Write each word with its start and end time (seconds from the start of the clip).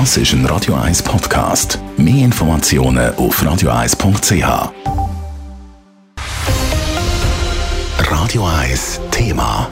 Das 0.00 0.16
ist 0.16 0.32
ein 0.32 0.44
Radio 0.46 0.74
1 0.74 1.04
Podcast. 1.04 1.78
Mehr 1.96 2.24
Informationen 2.24 3.14
auf 3.14 3.40
radio1.ch. 3.40 4.72
Radio 8.10 8.44
1 8.44 9.00
Thema. 9.12 9.70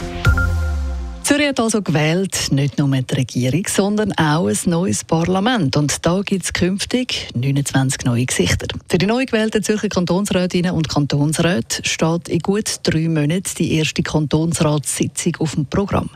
Zürich 1.24 1.48
hat 1.48 1.58
also 1.58 1.82
gewählt, 1.82 2.52
nicht 2.52 2.78
nur 2.78 2.86
die 2.88 3.14
Regierung, 3.16 3.64
sondern 3.66 4.12
auch 4.12 4.46
ein 4.46 4.56
neues 4.66 5.02
Parlament. 5.02 5.76
Und 5.76 6.06
da 6.06 6.20
gibt 6.20 6.44
es 6.44 6.52
künftig 6.52 7.30
29 7.34 8.04
neue 8.04 8.24
Gesichter. 8.24 8.68
Für 8.88 8.98
die 8.98 9.06
neu 9.06 9.26
gewählten 9.26 9.64
Zürcher 9.64 9.88
Kantonsrätinnen 9.88 10.70
und 10.70 10.88
Kantonsräte 10.88 11.82
steht 11.82 12.28
in 12.28 12.38
gut 12.38 12.76
drei 12.84 13.08
Monaten 13.08 13.50
die 13.58 13.74
erste 13.74 14.04
Kantonsratssitzung 14.04 15.34
auf 15.40 15.56
dem 15.56 15.66
Programm. 15.66 16.10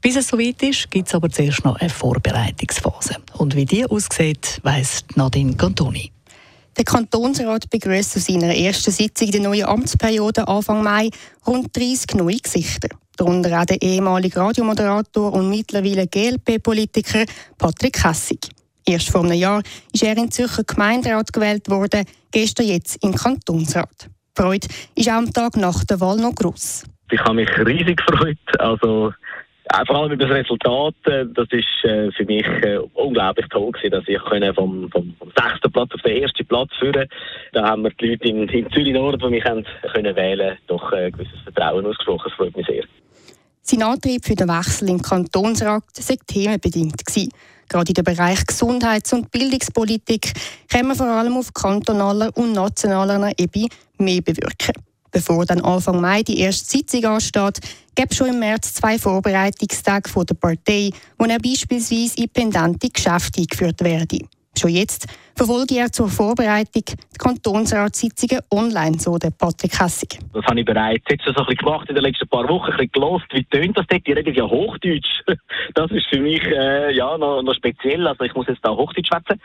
Bis 0.00 0.16
es 0.16 0.28
soweit 0.28 0.62
ist, 0.62 0.90
gibt 0.90 1.08
es 1.08 1.14
aber 1.14 1.30
zuerst 1.30 1.64
noch 1.64 1.76
eine 1.76 1.90
Vorbereitungsphase. 1.90 3.16
Und 3.38 3.56
wie 3.56 3.64
die 3.64 3.86
aussieht, 3.86 4.60
weiss 4.62 5.04
Nadine 5.14 5.56
Cantoni. 5.56 6.12
Der 6.76 6.84
Kantonsrat 6.84 7.70
begrüßt 7.70 8.12
zu 8.12 8.20
seiner 8.20 8.54
ersten 8.54 8.90
Sitzung 8.90 9.30
der 9.30 9.40
neuen 9.40 9.64
Amtsperiode 9.64 10.48
Anfang 10.48 10.82
Mai 10.82 11.08
rund 11.46 11.74
30 11.76 12.14
neue 12.16 12.38
Gesichter. 12.38 12.88
Darunter 13.16 13.60
auch 13.60 13.64
der 13.64 13.80
ehemalige 13.80 14.40
Radiomoderator 14.40 15.32
und 15.32 15.50
mittlerweile 15.50 16.08
GLP-Politiker 16.08 17.26
Patrick 17.58 18.04
Hessig. 18.04 18.48
Erst 18.84 19.10
vor 19.10 19.22
einem 19.22 19.38
Jahr 19.38 19.62
ist 19.92 20.02
er 20.02 20.16
in 20.16 20.32
Zürcher 20.32 20.64
Gemeinderat 20.64 21.32
gewählt 21.32 21.70
worden, 21.70 22.04
gestern 22.32 22.66
jetzt 22.66 23.02
im 23.04 23.14
Kantonsrat. 23.14 24.10
Die 24.36 24.42
Freude 24.42 24.66
ist 24.96 25.08
auch 25.08 25.14
am 25.14 25.32
Tag 25.32 25.56
nach 25.56 25.84
der 25.84 26.00
Wahl 26.00 26.16
noch 26.16 26.34
groß. 26.34 26.84
Ich 27.10 27.20
habe 27.20 27.34
mich 27.34 27.48
riesig 27.58 28.00
gefreut. 28.04 28.38
Also 28.58 29.12
vor 29.86 29.96
allem 29.96 30.12
über 30.12 30.26
das 30.26 30.36
Resultat, 30.36 30.94
äh, 31.06 31.24
das 31.26 31.48
ist 31.50 31.84
äh, 31.84 32.10
für 32.12 32.24
mich 32.26 32.46
unglaublich 32.94 33.46
toll 33.48 33.72
gewesen, 33.72 33.90
dass 33.92 34.04
ich 34.06 34.54
vom, 34.54 34.90
vom, 34.90 35.14
vom 35.18 35.32
sechsten 35.36 35.72
Platz 35.72 35.90
auf 35.94 36.02
den 36.02 36.22
ersten 36.22 36.46
Platz 36.46 36.70
führen 36.78 37.08
Da 37.52 37.64
haben 37.64 37.82
wir 37.82 37.90
die 37.90 38.10
Leute 38.10 38.28
in, 38.28 38.48
in 38.48 38.70
Zürich 38.70 38.92
Nord, 38.92 39.22
die 39.22 39.28
mich 39.28 39.44
haben 39.44 39.64
können 39.92 40.14
wählen 40.16 40.58
doch 40.66 40.92
ein 40.92 41.12
gewisses 41.12 41.40
Vertrauen 41.44 41.86
ausgesprochen. 41.86 42.24
Das 42.28 42.36
freut 42.36 42.56
mich 42.56 42.66
sehr. 42.66 42.84
Sein 43.62 43.82
Antrieb 43.82 44.24
für 44.24 44.34
den 44.34 44.48
Wechsel 44.48 44.90
im 44.90 45.00
Kantonsrat 45.00 45.84
sei 45.92 46.16
themenbedingt 46.26 47.06
gewesen. 47.06 47.30
Gerade 47.68 47.88
in 47.88 47.94
den 47.94 48.04
Bereich 48.04 48.46
Gesundheits- 48.46 49.14
und 49.14 49.30
Bildungspolitik 49.30 50.32
können 50.70 50.88
wir 50.88 50.94
vor 50.94 51.06
allem 51.06 51.36
auf 51.36 51.52
kantonaler 51.54 52.30
und 52.36 52.52
nationaler 52.52 53.32
Ebene 53.38 53.68
mehr 53.98 54.20
bewirken. 54.20 54.74
Bevor 55.14 55.46
dann 55.46 55.60
Anfang 55.60 56.00
Mai 56.00 56.24
die 56.24 56.40
erste 56.40 56.76
Sitzung 56.76 57.04
ansteht, 57.04 57.60
gibt 57.94 58.10
es 58.10 58.18
schon 58.18 58.30
im 58.30 58.40
März 58.40 58.74
zwei 58.74 58.98
Vorbereitungstage 58.98 60.10
der 60.24 60.34
Partei, 60.34 60.90
wo 61.16 61.24
er 61.26 61.38
beispielsweise 61.38 62.16
in 62.16 62.28
pendente 62.30 62.88
Geschäfte 62.88 63.40
eingeführt 63.40 63.80
werden. 63.84 64.28
Schon 64.58 64.70
jetzt 64.70 65.06
verfolge 65.36 65.74
er 65.76 65.90
zur 65.90 66.08
Vorbereitung 66.08 66.84
die 66.86 67.18
Kantonsratssitzungen 67.18 68.40
online, 68.52 68.98
so 68.98 69.18
der 69.18 69.30
Patrick 69.30 69.80
Hessig. 69.80 70.18
Das 70.32 70.44
habe 70.44 70.60
ich 70.60 70.66
bereits 70.66 71.04
jetzt 71.10 71.24
so 71.24 71.30
ein 71.30 71.34
bisschen 71.34 71.56
gemacht 71.56 71.88
in 71.88 71.96
den 71.96 72.04
letzten 72.04 72.28
paar 72.28 72.48
Wochen, 72.48 72.70
ein 72.70 72.76
bisschen 72.76 72.92
gelost. 72.92 73.26
Wie 73.32 73.44
tönt 73.44 73.76
das 73.76 73.86
dort? 73.88 74.06
Die 74.06 74.12
reden 74.12 74.34
ja 74.34 74.44
Hochdeutsch. 74.44 75.22
Das 75.74 75.90
ist 75.90 76.06
für 76.06 76.20
mich 76.20 76.42
äh, 76.44 76.94
ja, 76.94 77.16
noch, 77.18 77.42
noch 77.42 77.54
speziell. 77.54 78.06
Also 78.06 78.24
ich 78.24 78.34
muss 78.34 78.46
jetzt 78.46 78.60
da 78.62 78.70
Hochdeutsch 78.70 79.08
schwätzen. 79.08 79.40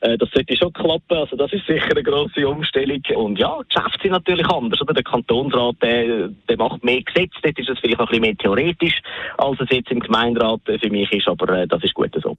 Äh, 0.00 0.16
das 0.16 0.30
sollte 0.30 0.56
schon 0.56 0.72
klappen. 0.72 1.18
Also 1.18 1.36
das 1.36 1.52
ist 1.52 1.66
sicher 1.66 1.90
eine 1.90 2.02
grosse 2.02 2.48
Umstellung. 2.48 3.02
Und 3.16 3.38
ja, 3.38 3.58
Geschäfte 3.68 3.98
sind 4.02 4.12
natürlich 4.12 4.46
anders. 4.46 4.80
Oder? 4.80 4.94
Der 4.94 5.02
Kantonsrat 5.02 5.76
der, 5.82 6.28
der 6.28 6.56
macht 6.56 6.82
mehr 6.84 7.02
Gesetze. 7.02 7.36
Dort 7.42 7.58
ist 7.58 7.68
es 7.68 7.78
vielleicht 7.80 8.00
ein 8.00 8.06
bisschen 8.06 8.22
mehr 8.22 8.36
theoretisch, 8.36 9.00
als 9.36 9.60
es 9.60 9.68
jetzt 9.70 9.90
im 9.90 10.00
Gemeinderat 10.00 10.60
für 10.64 10.90
mich 10.90 11.12
ist. 11.12 11.28
Aber 11.28 11.48
äh, 11.50 11.66
das 11.66 11.82
ist 11.82 11.94
gut 11.94 12.14
so. 12.22 12.36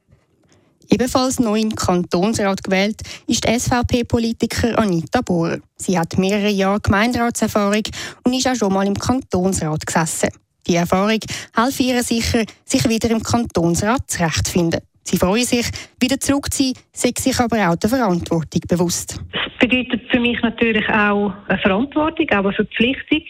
Ebenfalls 0.89 1.39
neu 1.39 1.59
im 1.59 1.75
Kantonsrat 1.75 2.63
gewählt 2.63 3.01
ist 3.27 3.47
die 3.47 3.59
SVP-Politiker 3.59 4.77
Anita 4.77 5.21
Bohrer. 5.21 5.59
Sie 5.75 5.97
hat 5.97 6.17
mehrere 6.17 6.49
Jahre 6.49 6.79
Gemeinderatserfahrung 6.79 7.83
und 8.23 8.33
ist 8.33 8.47
auch 8.47 8.55
schon 8.55 8.73
mal 8.73 8.87
im 8.87 8.95
Kantonsrat 8.95 9.85
gesessen. 9.85 10.29
Die 10.67 10.75
Erfahrung 10.75 11.19
hilft 11.55 11.79
ihr 11.79 12.03
sicher, 12.03 12.43
sich 12.63 12.87
wieder 12.89 13.09
im 13.11 13.21
Kantonsrat 13.21 14.09
zurechtzufinden. 14.09 14.81
Sie 15.03 15.17
freuen 15.17 15.45
sich, 15.45 15.67
wieder 15.99 16.19
zurück 16.19 16.51
zu 16.51 16.63
sein, 16.63 16.73
sind 16.91 17.19
sich 17.19 17.39
aber 17.39 17.69
auch 17.69 17.75
der 17.75 17.89
Verantwortung 17.91 18.61
bewusst. 18.67 19.19
Das 19.31 19.51
bedeutet 19.59 20.01
für 20.09 20.19
mich 20.19 20.41
natürlich 20.41 20.87
auch 20.89 21.33
eine 21.47 21.59
Verantwortung, 21.59 22.27
auch 22.31 22.45
eine 22.45 22.53
Verpflichtung, 22.53 23.21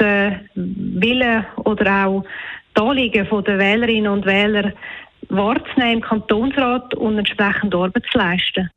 den 0.00 0.48
Willen 0.54 1.44
oder 1.64 2.06
auch 2.06 2.24
die 2.76 2.80
Anliegen 2.80 3.28
der 3.44 3.58
Wählerinnen 3.58 4.10
und 4.10 4.24
Wähler 4.24 4.72
wahrzunehmen 5.28 5.94
im 5.94 6.00
Kantonsrat 6.00 6.94
und 6.94 7.18
entsprechend 7.18 7.74
Arbeit 7.74 8.04
zu 8.10 8.18
leisten. 8.18 8.70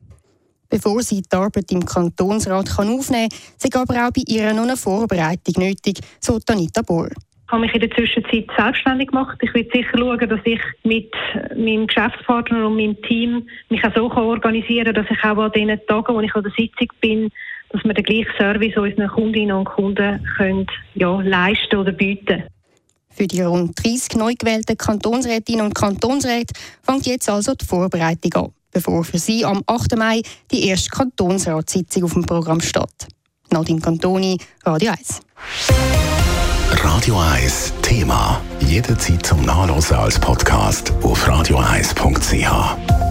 Bevor 0.69 1.01
sie 1.01 1.21
die 1.21 1.35
Arbeit 1.35 1.71
im 1.71 1.85
Kantonsrat 1.85 2.69
kann 2.77 2.89
aufnehmen 2.89 3.29
kann, 3.29 3.39
ist 3.61 3.75
aber 3.75 4.07
auch 4.07 4.11
bei 4.11 4.23
ihr 4.25 4.53
noch 4.53 4.63
eine 4.63 4.77
Vorbereitung 4.77 5.55
nötig, 5.57 5.99
so 6.19 6.39
Tanita 6.39 6.81
Bohr. 6.81 7.09
Ich 7.09 7.51
habe 7.51 7.65
mich 7.65 7.73
in 7.73 7.81
der 7.81 7.91
Zwischenzeit 7.91 8.47
selbstständig 8.57 9.09
gemacht. 9.09 9.37
Ich 9.41 9.53
will 9.53 9.67
sicher 9.73 9.97
schauen, 9.97 10.29
dass 10.29 10.39
ich 10.45 10.61
mit 10.85 11.11
meinem 11.53 11.87
Geschäftspartner 11.87 12.65
und 12.65 12.77
meinem 12.77 13.01
Team 13.01 13.45
mich 13.67 13.83
auch 13.83 13.93
so 13.93 14.09
organisieren 14.09 14.85
kann, 14.85 14.95
dass 14.95 15.11
ich 15.11 15.23
auch 15.25 15.37
an 15.37 15.51
den 15.51 15.77
Tagen, 15.85 16.15
wo 16.15 16.21
ich 16.21 16.33
an 16.33 16.43
der 16.43 16.53
Sitzung 16.53 16.87
bin, 17.01 17.29
dass 17.71 17.83
wir 17.83 17.93
den 17.93 18.05
gleichen 18.05 18.31
Service 18.37 18.77
unseren 18.77 19.09
Kundinnen 19.09 19.57
und 19.57 19.65
Kunden 19.65 20.25
können, 20.37 20.67
ja, 20.95 21.19
leisten 21.19 21.75
oder 21.75 21.91
bieten 21.91 22.43
für 23.13 23.27
die 23.27 23.41
rund 23.41 23.77
30 23.83 24.15
neu 24.15 24.33
gewählten 24.37 24.77
Kantonsrätinnen 24.77 25.65
und 25.65 25.75
Kantonsräte 25.75 26.53
fängt 26.83 27.05
jetzt 27.05 27.29
also 27.29 27.53
die 27.53 27.65
Vorbereitung 27.65 28.33
an, 28.33 28.51
bevor 28.71 29.03
für 29.03 29.19
sie 29.19 29.45
am 29.45 29.63
8. 29.65 29.97
Mai 29.97 30.21
die 30.51 30.67
erste 30.67 30.89
Kantonsratssitzung 30.89 32.03
auf 32.03 32.13
dem 32.13 32.25
Programm 32.25 32.61
steht. 32.61 33.07
Nadine 33.51 33.81
Cantoni, 33.81 34.37
Radio 34.63 34.91
1. 34.91 35.21
Radio 36.71 37.19
1 37.19 37.73
Thema. 37.81 38.41
Jederzeit 38.61 39.25
zum 39.25 39.41
Nachlesen 39.41 39.97
als 39.97 40.17
Podcast 40.17 40.93
auf 41.03 41.27
radio1.ch. 41.27 43.10